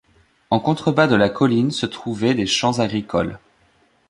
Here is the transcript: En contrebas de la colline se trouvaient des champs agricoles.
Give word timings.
En 0.49 0.59
contrebas 0.59 1.05
de 1.05 1.15
la 1.15 1.29
colline 1.29 1.69
se 1.69 1.85
trouvaient 1.85 2.33
des 2.33 2.47
champs 2.47 2.79
agricoles. 2.79 3.37